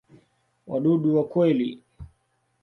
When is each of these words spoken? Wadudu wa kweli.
Wadudu 0.69 1.15
wa 1.15 1.23
kweli. 1.23 1.83